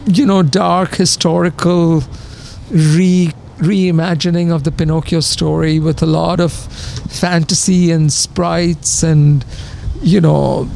[0.06, 2.02] you know, dark historical
[2.70, 9.44] re reimagining of the Pinocchio story with a lot of fantasy and sprites and
[10.02, 10.68] you know.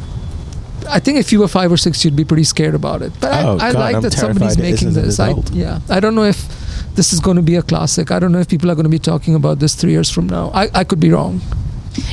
[0.89, 3.13] I think if you were five or six, you'd be pretty scared about it.
[3.21, 5.21] But Oh, I, I God, like I'm that somebody's making this.
[5.21, 6.49] I, yeah, I don't know if
[6.95, 8.11] this is going to be a classic.
[8.11, 10.29] I don't know if people are going to be talking about this three years from
[10.29, 10.51] now.
[10.55, 11.43] I, I could be wrong.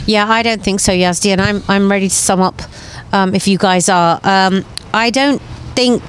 [0.05, 2.61] Yeah, I don't think so, Yazdi, and I'm I'm ready to sum up.
[3.13, 5.41] Um, if you guys are, um, I don't
[5.75, 6.03] think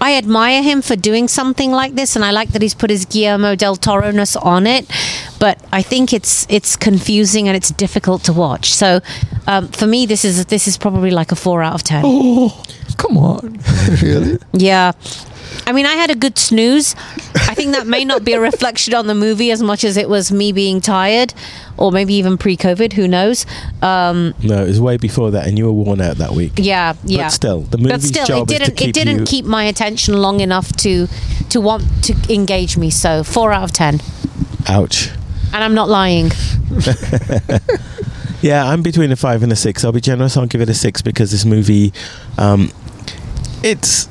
[0.00, 3.04] I admire him for doing something like this, and I like that he's put his
[3.04, 4.86] Guillermo del Toro ness on it.
[5.38, 8.72] But I think it's it's confusing and it's difficult to watch.
[8.74, 9.00] So
[9.46, 12.02] um, for me, this is this is probably like a four out of ten.
[12.04, 12.62] Oh,
[12.96, 13.58] come on,
[14.02, 14.38] really?
[14.52, 14.92] Yeah.
[15.68, 16.94] I mean, I had a good snooze.
[17.34, 20.08] I think that may not be a reflection on the movie as much as it
[20.08, 21.34] was me being tired,
[21.76, 22.92] or maybe even pre-COVID.
[22.92, 23.44] Who knows?
[23.82, 26.52] Um, No, it was way before that, and you were worn out that week.
[26.56, 27.24] yeah, yeah.
[27.24, 28.76] But still, the But movie's still, it job is to didn't.
[28.76, 29.24] keep It didn't you.
[29.24, 31.08] keep my attention long enough to
[31.50, 32.90] to want to engage me.
[32.90, 34.00] So four out of ten,
[34.68, 35.10] Ouch.
[35.52, 36.30] and I'm not lying.
[38.42, 39.84] Yeah, I'm between a five and a six.
[39.84, 40.36] I'll be generous.
[40.36, 41.92] I'll give it a six because this movie,
[42.38, 42.70] um,
[43.64, 44.08] it's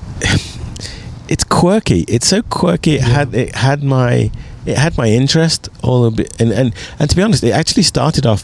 [1.28, 2.06] it's quirky.
[2.08, 2.96] It's so quirky.
[2.96, 4.32] It had it had my
[4.66, 7.84] it had my interest all a bit, and and and to be honest, it actually
[7.84, 8.44] started off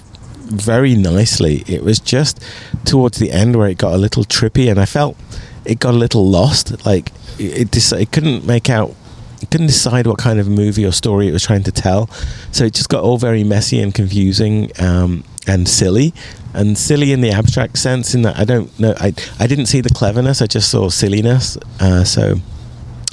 [0.52, 1.63] very nicely.
[1.67, 2.44] It was just
[2.86, 5.17] towards the end where it got a little trippy, and I felt
[5.65, 6.86] it got a little lost.
[6.86, 8.96] Like it, it, it couldn't make out.
[9.41, 12.08] It couldn't decide what kind of movie or story it was trying to tell,
[12.52, 16.13] so it just got all very messy and confusing um, and silly,
[16.54, 18.13] and silly in the abstract sense.
[18.13, 20.41] In that I don't know, I I didn't see the cleverness.
[20.44, 21.58] I just saw silliness.
[21.80, 22.36] Uh, so,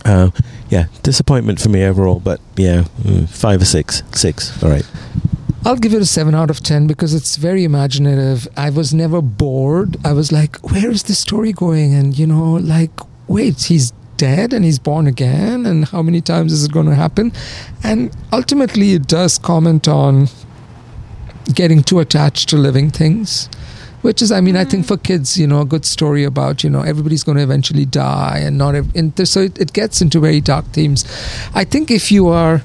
[0.08, 0.30] uh,
[0.70, 2.20] yeah, disappointment for me overall.
[2.20, 4.62] But yeah, mm, five or six, six.
[4.62, 4.88] All right.
[5.64, 8.46] I'll give it a 7 out of 10 because it's very imaginative.
[8.56, 9.96] I was never bored.
[10.04, 11.94] I was like, where is this story going?
[11.94, 12.92] And, you know, like,
[13.26, 15.66] wait, he's dead and he's born again?
[15.66, 17.32] And how many times is it going to happen?
[17.82, 20.28] And ultimately, it does comment on
[21.54, 23.48] getting too attached to living things.
[24.02, 24.88] Which is, I mean, I think mm.
[24.88, 28.38] for kids, you know, a good story about, you know, everybody's going to eventually die
[28.38, 31.04] and not, ev- and so it, it gets into very dark themes.
[31.54, 32.62] I think if you are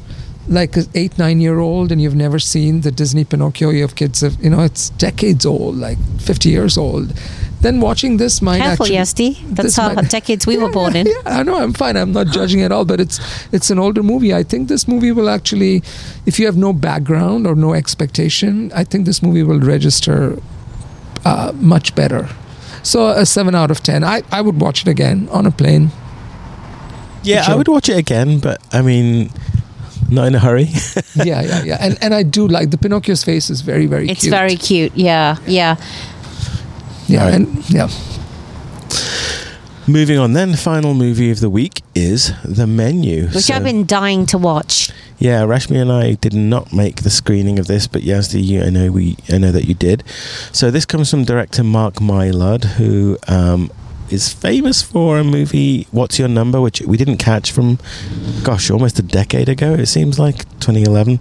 [0.47, 3.95] like an eight nine year old and you've never seen the disney pinocchio you have
[3.95, 7.13] kids of you know it's decades old like 50 years old
[7.61, 9.55] then watching this might Careful, actually Yazdi.
[9.55, 11.07] That's how might- decades we Yeah, were born in.
[11.07, 13.21] yeah, i know i'm fine i'm not judging at all but it's
[13.53, 15.81] it's an older movie i think this movie will actually
[16.25, 20.37] if you have no background or no expectation i think this movie will register
[21.25, 22.27] uh, much better
[22.83, 25.89] so a 7 out of 10 I, I would watch it again on a plane
[27.23, 29.29] Yeah, I would watch it again, but I mean,
[30.09, 30.67] not in a hurry.
[31.15, 34.21] yeah yeah yeah and and i do like the pinocchio's face is very very It's
[34.27, 34.91] cute very cute.
[34.95, 35.77] Yeah, yeah.
[37.07, 37.35] yeah Alright.
[37.35, 37.87] and yeah
[39.87, 43.27] Moving on, then, final movie of the week is The Menu.
[43.27, 44.89] Which So- I've been dying to watch.
[45.19, 48.69] Yeah, Rashmi and I did not make the screening of this, but Yazdi, you, I
[48.69, 50.03] know we, I know that you did.
[50.53, 53.69] So this comes from director Mark Mylod, who um,
[54.09, 57.77] is famous for a movie, What's Your Number, which we didn't catch from,
[58.43, 59.73] gosh, almost a decade ago.
[59.73, 61.19] It seems like 2011.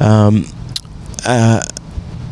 [0.00, 0.46] Um,
[1.26, 1.62] uh,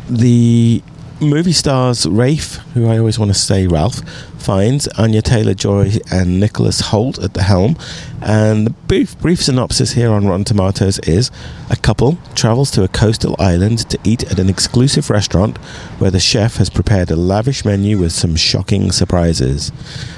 [0.09, 0.81] the
[1.23, 4.01] movie stars Rafe, who I always want to say Ralph,
[4.37, 7.77] Fiennes Anya Taylor Joy and Nicholas Hoult at the helm.
[8.21, 11.31] And the brief, brief synopsis here on Rotten Tomatoes is
[11.69, 15.57] a couple travels to a coastal island to eat at an exclusive restaurant
[15.99, 19.71] where the chef has prepared a lavish menu with some shocking surprises.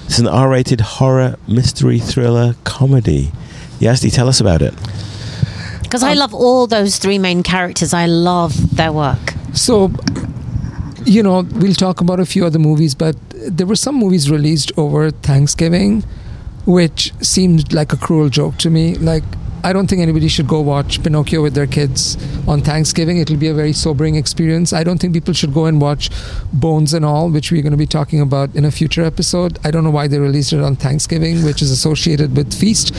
[0.06, 3.32] It's an R rated horror, mystery, thriller, comedy.
[3.80, 4.74] Yazdi, tell us about it.
[5.84, 7.94] Because I um, love all those three main characters.
[7.94, 9.34] I love their work.
[9.54, 9.88] So,
[11.06, 14.72] you know, we'll talk about a few other movies, but there were some movies released
[14.78, 16.04] over Thanksgiving,
[16.66, 18.96] which seemed like a cruel joke to me.
[18.96, 19.24] Like,
[19.64, 23.18] I don't think anybody should go watch Pinocchio with their kids on Thanksgiving.
[23.18, 24.74] It'll be a very sobering experience.
[24.74, 26.12] I don't think people should go and watch
[26.54, 29.58] Bones and All, which we're going to be talking about in a future episode.
[29.64, 32.94] I don't know why they released it on Thanksgiving, which is associated with feast.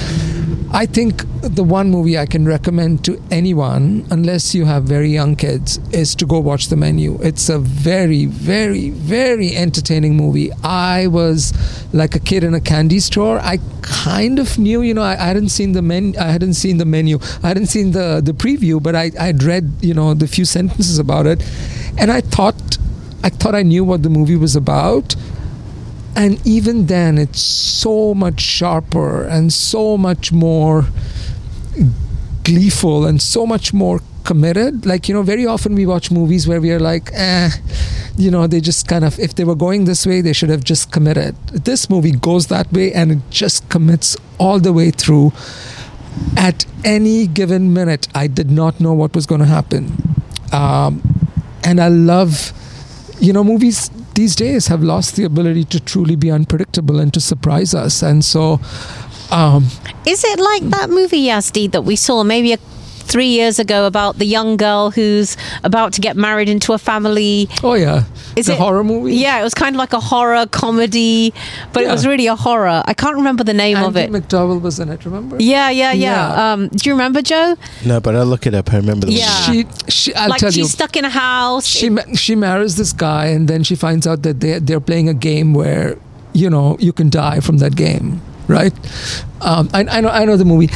[0.76, 5.34] I think the one movie I can recommend to anyone, unless you have very young
[5.34, 7.18] kids, is to go watch The Menu.
[7.22, 10.52] It's a very, very, very entertaining movie.
[10.62, 11.54] I was
[11.94, 13.38] like a kid in a candy store.
[13.38, 16.76] I kind of knew, you know, I, I hadn't seen the men, I hadn't seen
[16.76, 20.26] the menu, I hadn't seen the the preview, but I I'd read, you know, the
[20.26, 21.42] few sentences about it,
[21.96, 22.76] and I thought,
[23.24, 25.16] I thought I knew what the movie was about
[26.16, 30.86] and even then it's so much sharper and so much more
[32.42, 34.86] gleeful and so much more committed.
[34.86, 37.50] Like you know very often we watch movies where we are like eh
[38.16, 40.64] you know they just kind of if they were going this way they should have
[40.64, 41.36] just committed.
[41.52, 45.32] This movie goes that way and it just commits all the way through.
[46.34, 49.92] At any given minute i did not know what was going to happen.
[50.50, 51.02] Um,
[51.62, 52.52] and i love
[53.20, 57.20] you know movies these days have lost the ability to truly be unpredictable and to
[57.20, 58.02] surprise us.
[58.02, 58.60] And so,
[59.30, 59.66] um,
[60.06, 62.58] is it like that movie Yazdi that we saw maybe a
[63.06, 67.48] three years ago about the young girl who's about to get married into a family.
[67.62, 68.04] Oh yeah,
[68.36, 69.14] Is the it- horror movie.
[69.14, 71.32] Yeah, it was kind of like a horror comedy,
[71.72, 72.82] but it was really a horror.
[72.84, 74.28] I can't remember the name of Andie it.
[74.28, 75.04] MacDowell was in it.
[75.04, 75.36] Remember?
[75.38, 76.06] yeah, yeah, yeah.
[76.06, 76.52] Yeah.
[76.52, 77.56] Um, do you remember Joe?
[77.84, 78.72] No, but I'll look it up.
[78.72, 79.46] I remember the Yeah.
[79.48, 79.68] movie.
[79.88, 80.14] She, she.
[80.14, 80.78] I'll like tell she's you.
[80.78, 81.66] stuck in a house.
[81.66, 85.08] she ma- she marries this guy and then she finds out that they they're playing
[85.08, 85.96] a game where
[86.32, 88.72] you know you can die from that game right
[89.40, 90.68] um, I, I know I know the movie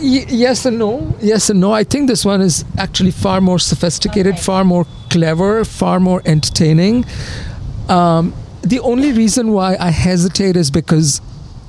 [0.00, 1.14] y- yes and no.
[1.20, 1.72] Yes and no.
[1.72, 4.42] I think this one is actually far more sophisticated Okay.
[4.42, 7.04] far more clever far more entertaining.
[7.88, 8.32] Um,
[8.62, 11.20] the only reason why I hesitate is because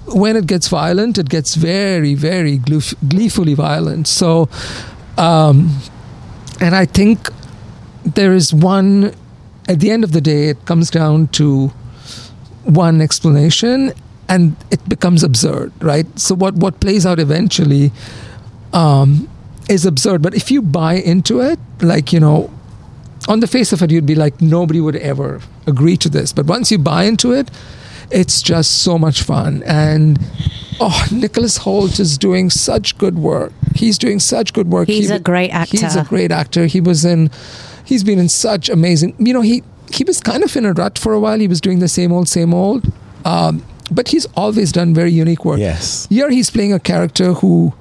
[0.08, 4.08] when it gets violent it gets very very gleef- gleefully violent.
[4.08, 4.50] So
[5.18, 5.78] um,
[6.60, 7.30] and I think
[8.16, 9.14] there is one
[9.70, 11.72] at the end of the day it comes down to
[12.64, 13.92] one explanation
[14.30, 16.06] and it becomes absurd right?
[16.20, 17.92] So what what plays out eventually
[18.74, 19.30] um,
[19.70, 20.22] is absurd.
[20.22, 22.50] But if you buy into it like you know
[23.28, 26.34] on the face of it you'd be like nobody would ever agree to this.
[26.34, 27.50] But once you buy into it
[28.10, 29.64] it's just so much fun.
[29.64, 30.18] And
[30.80, 33.52] oh Nicholas Hoult is doing such good work.
[33.76, 34.88] He's doing such good work.
[34.88, 35.78] He's He- a great actor.
[35.78, 36.66] he's a great actor.
[36.68, 37.30] He was in
[37.84, 40.98] he's been in such amazing you know he he was kind of in a rut
[41.00, 41.40] for a while.
[41.40, 42.92] He was doing the same old same old.
[43.26, 46.08] Um, but he's always done very unique work Yes.
[46.10, 47.74] here he's playing a character who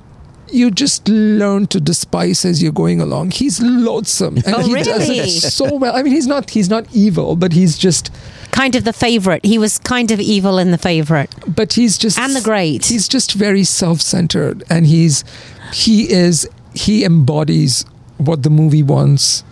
[0.52, 3.32] you just learn to despise as you're going along.
[3.32, 5.18] He's loathsome, and Oh, he does really?
[5.18, 5.96] it so well.
[5.96, 8.12] I mean, he's not he's not evil, but he's just
[8.52, 9.44] kind of the favorite.
[9.44, 11.34] He was kind of evil in the favorite.
[11.48, 12.86] but he's just And the great.
[12.86, 15.24] He's just very self-centered, and he's
[15.72, 17.84] he is he embodies
[18.18, 19.42] what the movie wants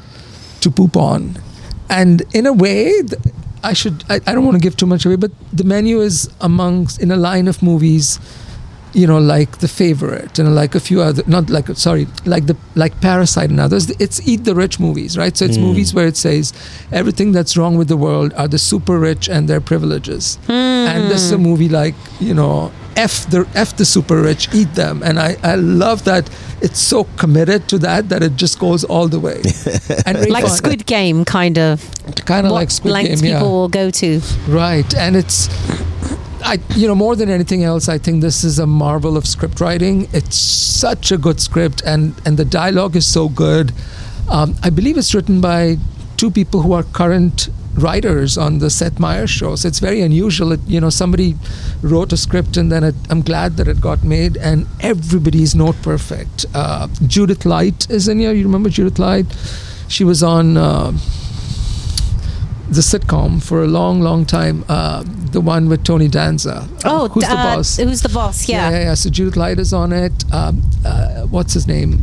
[0.61, 1.37] to poop on,
[1.91, 3.03] and in a way.
[3.65, 4.05] Th- I should.
[4.09, 7.11] I, I don't want to give too much away, but the menu is amongst in
[7.11, 8.19] a line of movies
[8.97, 12.57] you know, like The Favorite and like a few other, not like, sorry, like the
[12.77, 13.91] like Parasite and others.
[13.99, 15.37] It's eat the rich movies, right?
[15.37, 15.63] So it's Mm.
[15.63, 16.53] movies where it says
[16.93, 20.39] everything that's wrong with the world are the super rich and their privileges.
[20.49, 24.75] And this is a movie like, you know, F the F the super rich, eat
[24.75, 25.03] them.
[25.03, 26.29] And I, I love that
[26.61, 29.43] it's so committed to that that it just goes all the way.
[30.07, 30.57] and Like fun.
[30.57, 31.91] Squid Game, kind of.
[32.25, 33.39] kind of what like Squid lengths Game, yeah.
[33.39, 34.21] people will go to.
[34.49, 35.49] Right, and it's,
[36.43, 39.61] I you know more than anything else, I think this is a marvel of script
[39.61, 40.09] writing.
[40.13, 43.73] It's such a good script, and and the dialogue is so good.
[44.31, 45.77] Um, I believe it's written by
[46.17, 49.57] two people who are current writers on the Seth Meyers show.
[49.57, 50.53] So it's very unusual.
[50.53, 51.35] It, you know, somebody
[51.83, 55.77] wrote a script, and then it, I'm glad that it got made, and everybody's note
[55.83, 56.47] perfect.
[56.55, 58.33] Uh, Judith Light is in here.
[58.33, 59.27] You remember Judith Light?
[59.89, 60.57] She was on.
[60.57, 60.93] Uh,
[62.67, 64.65] the sitcom for a long, long time.
[64.69, 66.67] Uh, the one with Tony Danza.
[66.83, 67.77] Uh, Oh, who's the uh, boss?
[67.77, 68.49] Who's the boss?
[68.49, 68.77] yeah, Yeah.
[68.79, 68.95] yeah, yeah.
[68.95, 70.25] So Judith Light is on it.
[70.33, 72.01] Um, uh, what's his name?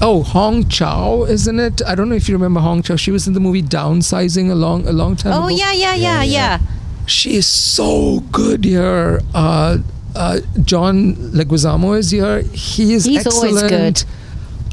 [0.00, 1.80] Oh, Hong Chau, isn't it?
[1.86, 2.96] I don't know if you remember Hong Chau.
[2.96, 5.56] She was in the movie Downsizing a long, a long time Oh ago.
[5.56, 6.58] yeah, yeah, yeah, Yeah, yeah.
[6.58, 6.58] yeah.
[7.06, 9.20] She is so good here.
[9.34, 9.78] Uh,
[10.14, 12.42] uh, John Leguizamo is here.
[12.42, 14.04] He is He's always excellent.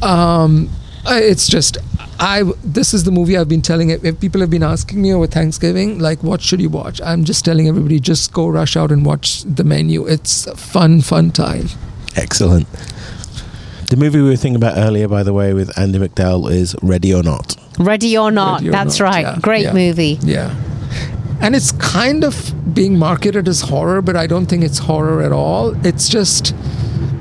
[0.02, 0.68] Um,
[1.06, 1.78] it's just
[2.18, 2.42] I.
[2.64, 3.90] This is the movie I've been telling.
[3.90, 7.00] it- If people have been asking me over Thanksgiving, like, what should you watch?
[7.02, 10.04] I'm just telling everybody, just go rush out and watch the menu.
[10.06, 11.68] It's a fun, fun time.
[12.16, 12.66] Excellent.
[13.94, 17.14] The movie we were thinking about earlier, by the way, with Andie MacDowell is Ready
[17.14, 17.54] or Not.
[17.78, 18.54] Ready or not?
[18.54, 19.20] Ready or That's Not, right.
[19.20, 19.72] yeah, Great yeah.
[19.72, 20.18] movie.
[20.22, 20.52] Yeah.
[21.40, 25.30] And it's kind of being marketed as horror, but I don't think it's horror at
[25.30, 25.76] all.
[25.86, 26.56] It's just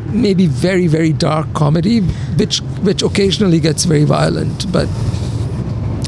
[0.08, 2.00] maybe very, very dark comedy,
[2.40, 4.72] which which occasionally gets very violent.
[4.72, 4.90] But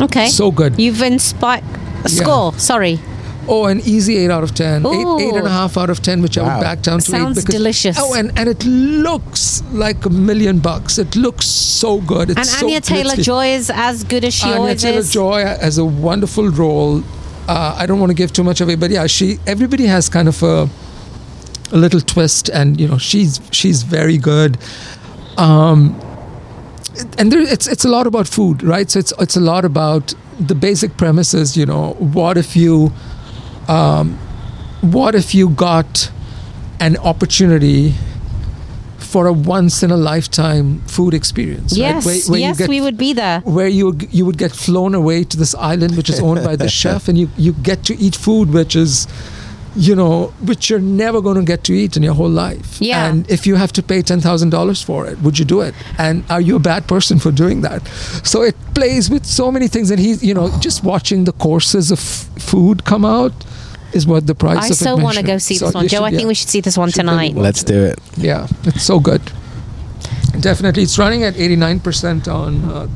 [0.02, 0.30] Okay.
[0.30, 0.80] so good.
[0.80, 1.64] You've inspired.
[2.06, 2.54] A score.
[2.58, 3.00] Sorry.
[3.48, 4.86] Oh, an easy eight out of ten.
[4.86, 7.38] Eight, eight and a half out of ten, which I would back down to Sounds
[7.38, 7.42] eight.
[7.46, 7.98] because- delicious.
[8.00, 10.98] Oh, and, and it looks like a million bucks.
[10.98, 12.30] It looks so good.
[12.32, 15.12] It's And so Anya Taylor Joy is as good as she Anya always Taylor is.
[15.14, 17.04] Joy has a wonderful role.
[17.48, 19.38] Uh, I don't want to give too much away, but yeah, she.
[19.46, 20.68] Everybody has kind of a,
[21.72, 24.58] a little twist, and you know, she's she's very good.
[25.38, 26.00] Um,
[27.18, 28.90] and there, it's it's a lot about food, right?
[28.90, 31.56] So it's it's a lot about the basic premises.
[31.56, 32.92] You know, what if you,
[33.70, 34.18] um,
[34.82, 36.12] what if you got
[36.80, 37.94] an opportunity
[38.98, 41.72] for a once in a lifetime food experience?
[41.74, 41.80] right?
[41.96, 43.40] Yes, Where- where yes, get we would be there.
[43.46, 46.56] where you would- you would get flown away to this island which is owned by
[46.56, 49.08] the chef and you you get to eat food which is
[49.76, 53.06] you know which you're never going to get to eat in your whole life Yeah.
[53.10, 56.40] and if you have to pay $10,000 for it would you do it and are
[56.40, 57.86] you a bad person for doing that
[58.24, 61.92] so it plays with so many things and he's you know just watching the courses
[61.92, 63.34] of f- food come out
[63.92, 65.88] is what the price I of it so want to go see So this one.
[65.88, 66.28] Joe, should- I think yeah.
[66.28, 67.34] we should see this one Should tonight.
[67.34, 68.00] watch Let's do it.
[68.18, 69.22] yeah it's so good
[70.40, 72.88] definitely it's running at 89% on uh,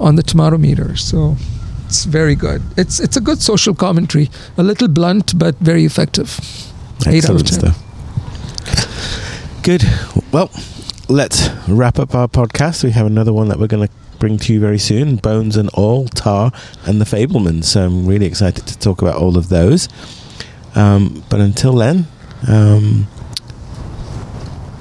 [0.00, 1.36] on the tomato meter so
[1.92, 6.38] it's very good it's it's a good social commentary a little blunt but very effective
[7.06, 7.58] Eight out of Excellent 10.
[7.60, 7.78] stuff.
[9.62, 9.82] Good.
[10.32, 10.50] Well,
[11.08, 12.84] let's wrap up our podcast.
[12.84, 15.68] We have another one that we're going to bring to you very soon Bones and
[15.74, 16.52] All, Tar,
[16.86, 17.64] and The Fabelmans.
[17.64, 19.88] So I'm really excited to talk about all of those.
[20.76, 22.06] Um, but until then,
[22.48, 23.08] um,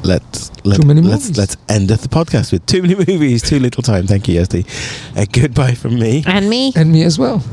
[0.04, 1.38] let's let, Too many let's movies.
[1.38, 4.08] let's end the podcast with too many movies, too little time.
[4.08, 4.66] Thank you, Yazdi.
[5.18, 6.24] Uh, goodbye from me.
[6.26, 6.74] And me.
[6.76, 7.44] and me as well